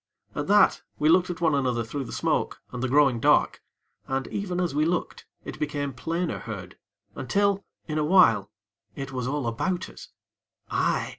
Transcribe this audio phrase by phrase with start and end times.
[0.33, 3.61] At that we looked at one another through the smoke and the growing dark,
[4.07, 6.75] and, even as we looked, it became plainer heard,
[7.13, 8.49] until, in a while,
[8.95, 10.09] it was all about us
[10.71, 11.09] aye!